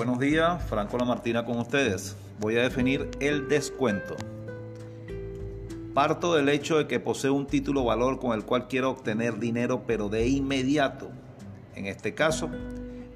Buenos 0.00 0.18
días, 0.18 0.64
Franco 0.64 0.96
Lamartina 0.96 1.44
con 1.44 1.58
ustedes. 1.58 2.16
Voy 2.38 2.56
a 2.56 2.62
definir 2.62 3.10
el 3.20 3.48
descuento. 3.50 4.16
Parto 5.92 6.34
del 6.34 6.48
hecho 6.48 6.78
de 6.78 6.86
que 6.86 7.00
poseo 7.00 7.34
un 7.34 7.46
título 7.46 7.84
valor 7.84 8.18
con 8.18 8.32
el 8.32 8.46
cual 8.46 8.66
quiero 8.66 8.88
obtener 8.88 9.38
dinero, 9.38 9.82
pero 9.86 10.08
de 10.08 10.26
inmediato. 10.26 11.10
En 11.74 11.84
este 11.84 12.14
caso, 12.14 12.48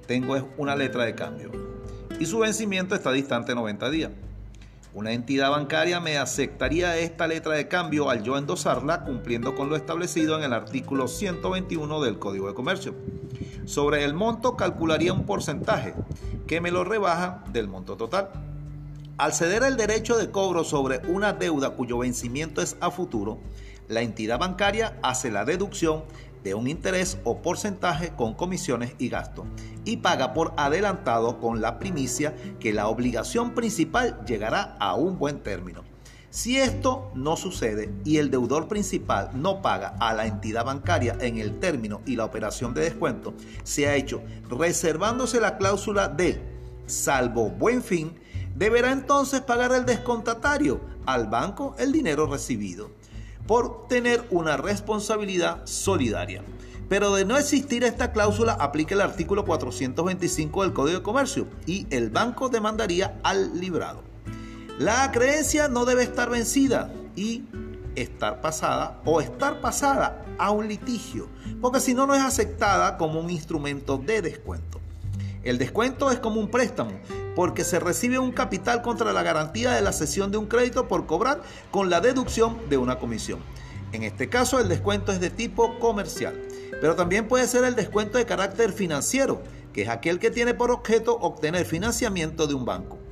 tengo 0.07 0.37
una 0.59 0.77
letra 0.77 1.07
de 1.07 1.15
cambio 1.15 1.53
y 2.21 2.27
su 2.27 2.41
vencimiento 2.41 2.95
está 2.95 3.13
distante 3.13 3.55
90 3.55 3.89
días. 3.89 4.11
Una 4.93 5.13
entidad 5.13 5.53
bancaria 5.53 6.01
me 6.01 6.19
aceptaría 6.19 6.99
esta 6.99 7.27
letra 7.27 7.55
de 7.55 7.67
cambio 7.67 8.11
al 8.11 8.23
yo 8.23 8.37
endosarla 8.37 9.05
cumpliendo 9.05 9.55
con 9.55 9.71
lo 9.71 9.77
establecido 9.77 10.37
en 10.37 10.45
el 10.45 10.53
artículo 10.53 11.09
121 11.09 12.03
del 12.03 12.19
Código 12.19 12.47
de 12.47 12.53
Comercio. 12.53 12.95
Sobre 13.65 14.05
el 14.05 14.13
monto 14.13 14.55
calcularía 14.55 15.15
un 15.15 15.25
porcentaje 15.25 15.95
que 16.47 16.61
me 16.61 16.71
lo 16.71 16.85
rebaja 16.85 17.45
del 17.53 17.69
monto 17.69 17.97
total. 17.97 18.31
Al 19.17 19.33
ceder 19.33 19.63
el 19.63 19.77
derecho 19.77 20.17
de 20.17 20.31
cobro 20.31 20.65
sobre 20.65 20.99
una 21.07 21.33
deuda 21.33 21.71
cuyo 21.71 21.99
vencimiento 21.99 22.61
es 22.61 22.77
a 22.81 22.91
futuro, 22.91 23.39
la 23.89 24.01
entidad 24.01 24.39
bancaria 24.39 24.99
hace 25.03 25.31
la 25.31 25.45
deducción 25.45 26.05
de 26.43 26.55
un 26.55 26.69
interés 26.69 27.19
o 27.25 27.41
porcentaje 27.41 28.11
con 28.17 28.35
comisiones 28.35 28.95
y 28.99 29.09
gastos 29.09 29.47
y 29.85 29.99
paga 29.99 30.35
por 30.35 30.53
adelantado 30.57 31.39
con 31.41 31.61
la 31.61 31.79
primicia 31.79 32.35
que 32.61 32.73
la 32.73 32.89
obligación 32.89 33.55
principal 33.55 34.25
llegará 34.27 34.77
a 34.79 34.95
un 34.95 35.19
buen 35.19 35.41
término. 35.43 35.94
Si 36.35 36.59
esto 36.59 37.13
no 37.15 37.37
sucede 37.37 37.95
y 38.05 38.17
el 38.17 38.29
deudor 38.29 38.67
principal 38.67 39.31
no 39.35 39.63
paga 39.63 39.95
a 40.01 40.13
la 40.15 40.27
entidad 40.27 40.65
bancaria 40.65 41.17
en 41.21 41.39
el 41.39 41.61
término 41.61 42.01
y 42.07 42.17
la 42.17 42.25
operación 42.25 42.75
de 42.75 42.81
descuento 42.81 43.35
se 43.63 43.87
ha 43.87 43.95
hecho 43.95 44.21
reservándose 44.51 45.41
la 45.41 45.59
cláusula 45.59 46.09
de 46.09 46.43
salvo 46.87 47.51
buen 47.51 47.85
fin, 47.85 48.19
deberá 48.57 48.91
entonces 48.91 49.43
pagar 49.43 49.71
el 49.71 49.87
descontatario 49.87 50.81
al 51.07 51.29
banco 51.29 51.77
el 51.79 51.93
dinero 51.93 52.27
recibido 52.27 52.91
por 53.47 53.87
tener 53.87 54.27
una 54.33 54.57
responsabilidad 54.57 55.65
solidaria. 55.67 56.43
Pero 56.89 57.15
de 57.15 57.25
no 57.25 57.39
existir 57.39 57.85
esta 57.85 58.11
cláusula, 58.11 58.55
aplica 58.55 58.97
el 58.97 59.03
artículo 59.03 59.45
425 59.45 60.63
del 60.63 60.73
Código 60.73 60.99
de 60.99 61.05
Comercio 61.05 61.47
y 61.65 61.87
el 61.91 62.11
banco 62.11 62.49
demandaría 62.49 63.21
al 63.23 63.61
librado. 63.61 64.14
La 64.79 65.13
creencia 65.13 65.69
no 65.69 65.85
debe 65.85 66.03
estar 66.03 66.29
vencida 66.29 66.91
y 67.15 67.45
estar 67.95 68.41
pasada 68.41 69.01
o 69.05 69.21
estar 69.21 69.61
pasada 69.61 70.25
a 70.37 70.51
un 70.51 70.67
litigio, 70.67 71.29
porque 71.61 71.79
si 71.79 71.95
no, 71.95 72.09
no 72.09 72.15
es 72.17 72.23
aceptada 72.23 72.97
como 72.97 73.21
un 73.21 73.31
instrumento 73.31 73.99
de 73.99 74.21
descuento. 74.21 74.81
El 75.45 75.59
descuento 75.59 76.11
es 76.11 76.19
como 76.19 76.41
un 76.41 76.51
préstamo, 76.51 76.91
porque 77.37 77.63
se 77.63 77.79
recibe 77.79 78.19
un 78.19 78.33
capital 78.33 78.83
contra 78.83 79.13
la 79.13 79.23
garantía 79.23 79.71
de 79.71 79.81
la 79.81 79.93
cesión 79.93 80.33
de 80.33 80.39
un 80.39 80.47
crédito 80.47 80.89
por 80.89 81.07
cobrar 81.07 81.43
con 81.71 81.89
la 81.89 82.01
deducción 82.01 82.59
de 82.69 82.77
una 82.77 82.99
comisión. 82.99 83.39
En 83.93 84.03
este 84.03 84.29
caso 84.29 84.59
el 84.59 84.69
descuento 84.69 85.13
es 85.13 85.21
de 85.21 85.31
tipo 85.31 85.79
comercial, 85.79 86.35
pero 86.81 86.97
también 86.97 87.29
puede 87.29 87.47
ser 87.47 87.63
el 87.63 87.77
descuento 87.77 88.19
de 88.19 88.27
carácter 88.27 88.73
financiero, 88.73 89.41
que 89.73 89.83
es 89.83 89.89
aquel 89.89 90.19
que 90.19 90.33
tiene 90.33 90.53
por 90.53 90.73
objeto 90.73 91.17
obtener 91.17 91.65
financiamiento 91.65 92.49
de 92.49 92.55
un 92.55 92.65
banco. 92.65 93.04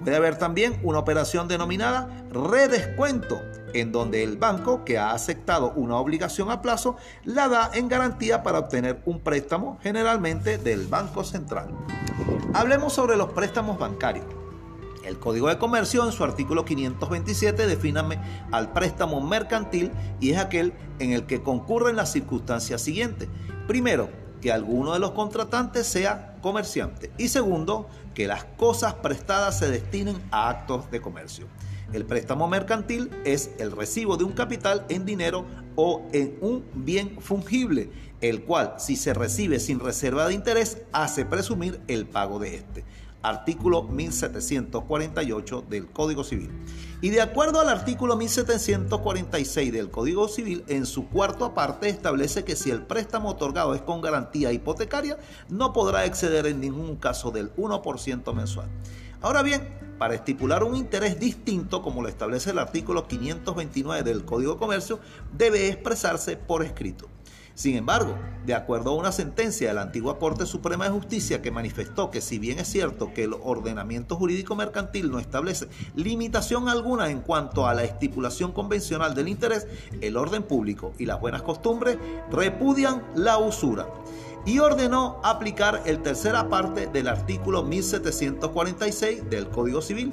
Puede 0.00 0.16
haber 0.16 0.38
también 0.38 0.80
una 0.82 0.98
operación 0.98 1.46
denominada 1.46 2.08
redescuento, 2.30 3.42
en 3.74 3.92
donde 3.92 4.24
el 4.24 4.38
banco 4.38 4.84
que 4.84 4.98
ha 4.98 5.12
aceptado 5.12 5.72
una 5.76 5.96
obligación 5.96 6.50
a 6.50 6.62
plazo 6.62 6.96
la 7.24 7.48
da 7.48 7.70
en 7.74 7.88
garantía 7.88 8.42
para 8.42 8.58
obtener 8.58 9.02
un 9.04 9.20
préstamo 9.20 9.78
generalmente 9.82 10.56
del 10.56 10.86
Banco 10.86 11.22
Central. 11.22 11.68
Hablemos 12.54 12.94
sobre 12.94 13.16
los 13.16 13.32
préstamos 13.32 13.78
bancarios. 13.78 14.24
El 15.04 15.18
Código 15.18 15.48
de 15.48 15.58
Comercio 15.58 16.04
en 16.04 16.12
su 16.12 16.24
artículo 16.24 16.64
527 16.64 17.66
define 17.66 18.00
al 18.52 18.72
préstamo 18.72 19.20
mercantil 19.20 19.92
y 20.18 20.30
es 20.30 20.38
aquel 20.38 20.72
en 20.98 21.12
el 21.12 21.26
que 21.26 21.42
concurren 21.42 21.96
las 21.96 22.12
circunstancias 22.12 22.80
siguientes. 22.80 23.28
Primero, 23.66 24.08
que 24.40 24.52
alguno 24.52 24.92
de 24.92 24.98
los 24.98 25.12
contratantes 25.12 25.86
sea 25.86 26.29
comerciante. 26.40 27.10
Y 27.18 27.28
segundo, 27.28 27.88
que 28.14 28.26
las 28.26 28.44
cosas 28.44 28.94
prestadas 28.94 29.58
se 29.58 29.70
destinen 29.70 30.20
a 30.30 30.48
actos 30.48 30.90
de 30.90 31.00
comercio. 31.00 31.46
El 31.92 32.04
préstamo 32.04 32.46
mercantil 32.46 33.10
es 33.24 33.50
el 33.58 33.72
recibo 33.72 34.16
de 34.16 34.24
un 34.24 34.32
capital 34.32 34.84
en 34.88 35.04
dinero 35.04 35.44
o 35.74 36.06
en 36.12 36.38
un 36.40 36.64
bien 36.74 37.20
fungible, 37.20 37.90
el 38.20 38.44
cual, 38.44 38.74
si 38.78 38.96
se 38.96 39.12
recibe 39.12 39.58
sin 39.58 39.80
reserva 39.80 40.28
de 40.28 40.34
interés, 40.34 40.82
hace 40.92 41.24
presumir 41.24 41.80
el 41.88 42.06
pago 42.06 42.38
de 42.38 42.56
este 42.56 42.84
artículo 43.22 43.82
1748 43.84 45.64
del 45.68 45.86
Código 45.88 46.24
Civil. 46.24 46.50
Y 47.02 47.10
de 47.10 47.22
acuerdo 47.22 47.60
al 47.60 47.68
artículo 47.68 48.16
1746 48.16 49.72
del 49.72 49.90
Código 49.90 50.28
Civil, 50.28 50.64
en 50.68 50.84
su 50.84 51.08
cuarto 51.08 51.44
aparte 51.44 51.88
establece 51.88 52.44
que 52.44 52.56
si 52.56 52.70
el 52.70 52.82
préstamo 52.82 53.30
otorgado 53.30 53.74
es 53.74 53.82
con 53.82 54.02
garantía 54.02 54.52
hipotecaria, 54.52 55.18
no 55.48 55.72
podrá 55.72 56.04
exceder 56.04 56.46
en 56.46 56.60
ningún 56.60 56.96
caso 56.96 57.30
del 57.30 57.54
1% 57.56 58.34
mensual. 58.34 58.68
Ahora 59.22 59.42
bien, 59.42 59.62
para 59.98 60.14
estipular 60.14 60.64
un 60.64 60.76
interés 60.76 61.20
distinto, 61.20 61.82
como 61.82 62.00
lo 62.00 62.08
establece 62.08 62.50
el 62.50 62.58
artículo 62.58 63.06
529 63.06 64.02
del 64.02 64.24
Código 64.24 64.54
de 64.54 64.58
Comercio, 64.58 64.98
debe 65.36 65.68
expresarse 65.68 66.38
por 66.38 66.62
escrito. 66.64 67.08
Sin 67.60 67.76
embargo, 67.76 68.16
de 68.46 68.54
acuerdo 68.54 68.88
a 68.88 68.94
una 68.94 69.12
sentencia 69.12 69.68
de 69.68 69.74
la 69.74 69.82
antigua 69.82 70.18
Corte 70.18 70.46
Suprema 70.46 70.86
de 70.86 70.92
Justicia 70.92 71.42
que 71.42 71.50
manifestó 71.50 72.10
que 72.10 72.22
si 72.22 72.38
bien 72.38 72.58
es 72.58 72.68
cierto 72.68 73.12
que 73.12 73.24
el 73.24 73.34
ordenamiento 73.34 74.16
jurídico 74.16 74.56
mercantil 74.56 75.10
no 75.10 75.18
establece 75.18 75.68
limitación 75.94 76.70
alguna 76.70 77.10
en 77.10 77.20
cuanto 77.20 77.66
a 77.66 77.74
la 77.74 77.84
estipulación 77.84 78.52
convencional 78.52 79.14
del 79.14 79.28
interés, 79.28 79.66
el 80.00 80.16
orden 80.16 80.42
público 80.42 80.94
y 80.98 81.04
las 81.04 81.20
buenas 81.20 81.42
costumbres 81.42 81.98
repudian 82.30 83.02
la 83.14 83.36
usura 83.36 83.86
y 84.46 84.58
ordenó 84.58 85.20
aplicar 85.22 85.82
el 85.86 86.02
tercera 86.02 86.48
parte 86.48 86.86
del 86.86 87.08
artículo 87.08 87.62
1746 87.62 89.28
del 89.28 89.48
Código 89.48 89.82
Civil, 89.82 90.12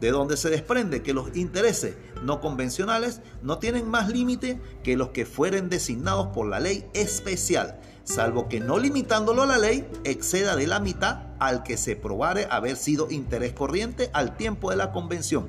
de 0.00 0.10
donde 0.10 0.36
se 0.36 0.50
desprende 0.50 1.02
que 1.02 1.14
los 1.14 1.36
intereses 1.36 1.96
no 2.22 2.40
convencionales 2.40 3.20
no 3.42 3.58
tienen 3.58 3.88
más 3.88 4.08
límite 4.08 4.60
que 4.82 4.96
los 4.96 5.10
que 5.10 5.26
fueren 5.26 5.68
designados 5.68 6.28
por 6.28 6.46
la 6.46 6.60
ley 6.60 6.84
especial, 6.94 7.80
salvo 8.04 8.48
que 8.48 8.60
no 8.60 8.78
limitándolo 8.78 9.42
a 9.42 9.46
la 9.46 9.58
ley 9.58 9.86
exceda 10.04 10.56
de 10.56 10.66
la 10.66 10.80
mitad 10.80 11.22
al 11.38 11.62
que 11.62 11.76
se 11.76 11.96
probare 11.96 12.46
haber 12.50 12.76
sido 12.76 13.10
interés 13.10 13.52
corriente 13.52 14.10
al 14.12 14.36
tiempo 14.36 14.70
de 14.70 14.76
la 14.76 14.92
convención 14.92 15.48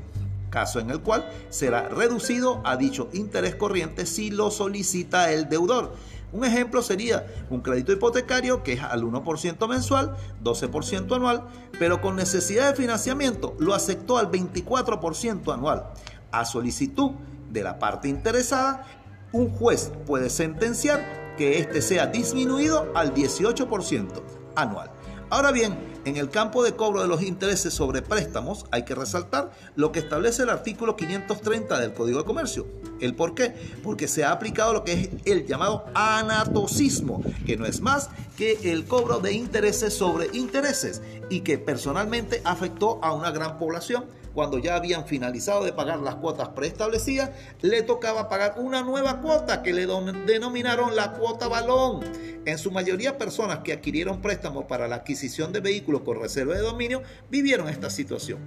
caso 0.55 0.79
en 0.79 0.89
el 0.89 1.01
cual 1.01 1.29
será 1.49 1.89
reducido 1.89 2.61
a 2.63 2.77
dicho 2.77 3.09
interés 3.11 3.55
corriente 3.55 4.05
si 4.05 4.31
lo 4.31 4.51
solicita 4.51 5.33
el 5.33 5.49
deudor 5.49 5.95
un 6.31 6.43
ejemplo 6.43 6.81
sería 6.81 7.25
un 7.49 7.61
crédito 7.61 7.91
hipotecario 7.91 8.63
que 8.63 8.73
es 8.73 8.81
al 8.83 9.03
1% 9.03 9.67
mensual, 9.67 10.15
12% 10.43 11.15
anual, 11.15 11.45
pero 11.79 12.01
con 12.01 12.15
necesidad 12.15 12.69
de 12.69 12.75
financiamiento 12.75 13.55
lo 13.59 13.73
aceptó 13.73 14.17
al 14.17 14.31
24% 14.31 15.53
anual. 15.53 15.87
A 16.31 16.45
solicitud 16.45 17.11
de 17.51 17.63
la 17.63 17.79
parte 17.79 18.09
interesada, 18.09 18.85
un 19.31 19.49
juez 19.49 19.91
puede 20.05 20.29
sentenciar 20.29 21.35
que 21.37 21.59
éste 21.59 21.81
sea 21.81 22.07
disminuido 22.07 22.91
al 22.95 23.13
18% 23.13 24.21
anual. 24.55 24.91
Ahora 25.29 25.51
bien, 25.51 25.77
en 26.05 26.17
el 26.17 26.29
campo 26.29 26.63
de 26.63 26.75
cobro 26.75 27.01
de 27.01 27.07
los 27.07 27.23
intereses 27.23 27.73
sobre 27.73 28.01
préstamos 28.01 28.65
hay 28.71 28.85
que 28.85 28.95
resaltar 28.95 29.51
lo 29.75 29.91
que 29.91 29.99
establece 29.99 30.43
el 30.43 30.49
artículo 30.51 30.95
530 30.95 31.79
del 31.79 31.93
Código 31.93 32.19
de 32.19 32.25
Comercio. 32.25 32.67
¿El 33.01 33.15
por 33.15 33.33
qué? 33.33 33.55
Porque 33.83 34.07
se 34.07 34.23
ha 34.23 34.31
aplicado 34.31 34.71
lo 34.71 34.83
que 34.83 34.93
es 34.93 35.09
el 35.25 35.45
llamado 35.45 35.85
anatocismo, 35.95 37.23
que 37.45 37.57
no 37.57 37.65
es 37.65 37.81
más 37.81 38.09
que 38.37 38.71
el 38.71 38.85
cobro 38.85 39.19
de 39.19 39.33
intereses 39.33 39.93
sobre 39.93 40.29
intereses 40.33 41.01
y 41.29 41.41
que 41.41 41.57
personalmente 41.57 42.41
afectó 42.45 43.03
a 43.03 43.11
una 43.13 43.31
gran 43.31 43.57
población 43.57 44.05
cuando 44.35 44.59
ya 44.59 44.75
habían 44.75 45.05
finalizado 45.07 45.63
de 45.63 45.71
pagar 45.71 45.99
las 45.99 46.15
cuotas 46.15 46.49
preestablecidas, 46.49 47.31
le 47.61 47.81
tocaba 47.81 48.27
pagar 48.27 48.55
una 48.57 48.83
nueva 48.83 49.21
cuota 49.21 49.63
que 49.63 49.73
le 49.73 49.87
denominaron 50.27 50.95
la 50.95 51.13
cuota 51.13 51.47
balón. 51.47 52.01
En 52.45 52.57
su 52.57 52.69
mayoría 52.69 53.17
personas 53.17 53.59
que 53.59 53.71
adquirieron 53.71 54.21
préstamos 54.21 54.65
para 54.65 54.89
la 54.89 54.97
adquisición 54.97 55.53
de 55.53 55.61
vehículos 55.61 56.01
con 56.01 56.19
reserva 56.19 56.53
de 56.53 56.61
dominio 56.61 57.01
vivieron 57.31 57.69
esta 57.69 57.89
situación. 57.89 58.39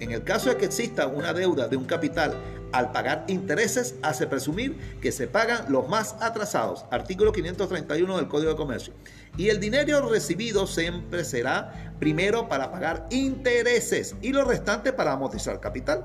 En 0.00 0.10
el 0.10 0.24
caso 0.24 0.48
de 0.48 0.56
que 0.56 0.64
exista 0.64 1.06
una 1.06 1.32
deuda 1.34 1.68
de 1.68 1.76
un 1.76 1.84
capital 1.84 2.34
al 2.72 2.90
pagar 2.90 3.24
intereses, 3.28 3.94
hace 4.02 4.26
presumir 4.26 4.98
que 5.00 5.12
se 5.12 5.28
pagan 5.28 5.70
los 5.70 5.88
más 5.88 6.16
atrasados. 6.20 6.84
Artículo 6.90 7.32
531 7.32 8.16
del 8.16 8.26
Código 8.26 8.50
de 8.50 8.56
Comercio. 8.56 8.92
Y 9.36 9.50
el 9.50 9.60
dinero 9.60 10.08
recibido 10.08 10.66
siempre 10.66 11.24
será 11.24 11.93
primero 12.04 12.50
para 12.50 12.70
pagar 12.70 13.06
intereses 13.08 14.14
y 14.20 14.34
lo 14.34 14.44
restante 14.44 14.92
para 14.92 15.12
amortizar 15.12 15.58
capital. 15.58 16.04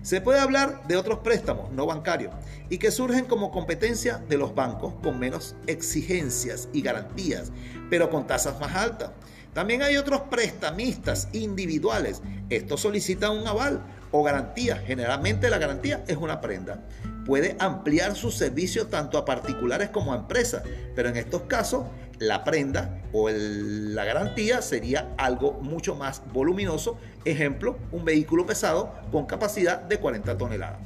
Se 0.00 0.20
puede 0.20 0.38
hablar 0.38 0.86
de 0.86 0.96
otros 0.96 1.18
préstamos 1.18 1.72
no 1.72 1.84
bancarios 1.84 2.32
y 2.70 2.78
que 2.78 2.92
surgen 2.92 3.24
como 3.24 3.50
competencia 3.50 4.18
de 4.28 4.38
los 4.38 4.54
bancos 4.54 4.94
con 5.02 5.18
menos 5.18 5.56
exigencias 5.66 6.68
y 6.72 6.80
garantías, 6.80 7.50
pero 7.90 8.08
con 8.08 8.28
tasas 8.28 8.60
más 8.60 8.76
altas. 8.76 9.10
También 9.52 9.82
hay 9.82 9.96
otros 9.96 10.20
prestamistas 10.30 11.26
individuales. 11.32 12.22
Estos 12.48 12.80
solicitan 12.80 13.32
un 13.32 13.48
aval 13.48 13.82
o 14.12 14.22
garantía. 14.22 14.76
Generalmente 14.76 15.50
la 15.50 15.58
garantía 15.58 16.04
es 16.06 16.18
una 16.18 16.40
prenda. 16.40 16.84
Puede 17.26 17.56
ampliar 17.58 18.14
su 18.14 18.30
servicio 18.30 18.86
tanto 18.86 19.18
a 19.18 19.24
particulares 19.24 19.90
como 19.90 20.12
a 20.12 20.18
empresas, 20.18 20.62
pero 20.94 21.08
en 21.08 21.16
estos 21.16 21.42
casos 21.42 21.86
la 22.22 22.44
prenda 22.44 23.02
o 23.12 23.28
la 23.28 24.04
garantía 24.04 24.62
sería 24.62 25.08
algo 25.18 25.54
mucho 25.54 25.96
más 25.96 26.22
voluminoso. 26.32 26.96
Ejemplo, 27.24 27.76
un 27.90 28.04
vehículo 28.04 28.46
pesado 28.46 28.92
con 29.10 29.26
capacidad 29.26 29.80
de 29.80 29.98
40 29.98 30.38
toneladas. 30.38 30.78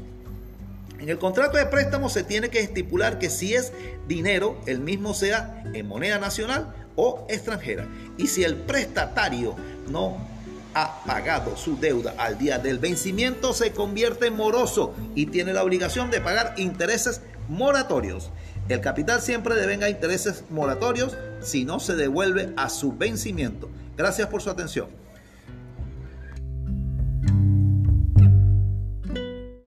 En 0.98 1.10
el 1.10 1.18
contrato 1.18 1.58
de 1.58 1.66
préstamo 1.66 2.08
se 2.08 2.24
tiene 2.24 2.48
que 2.48 2.60
estipular 2.60 3.18
que 3.18 3.28
si 3.28 3.54
es 3.54 3.72
dinero, 4.08 4.58
el 4.66 4.80
mismo 4.80 5.12
sea 5.12 5.62
en 5.74 5.86
moneda 5.86 6.18
nacional 6.18 6.74
o 6.96 7.26
extranjera. 7.28 7.86
Y 8.16 8.28
si 8.28 8.42
el 8.42 8.56
prestatario 8.56 9.54
no 9.90 10.16
ha 10.72 11.02
pagado 11.04 11.56
su 11.56 11.78
deuda 11.78 12.14
al 12.16 12.38
día 12.38 12.58
del 12.58 12.78
vencimiento, 12.78 13.52
se 13.52 13.72
convierte 13.72 14.28
en 14.28 14.36
moroso 14.36 14.94
y 15.14 15.26
tiene 15.26 15.52
la 15.52 15.62
obligación 15.62 16.10
de 16.10 16.22
pagar 16.22 16.54
intereses 16.56 17.20
moratorios. 17.48 18.30
El 18.68 18.80
capital 18.80 19.20
siempre 19.20 19.54
devenga 19.54 19.88
intereses 19.88 20.42
moratorios 20.50 21.16
si 21.40 21.64
no 21.64 21.78
se 21.78 21.94
devuelve 21.94 22.52
a 22.56 22.68
su 22.68 22.96
vencimiento. 22.96 23.70
Gracias 23.96 24.28
por 24.28 24.42
su 24.42 24.50
atención. 24.50 24.88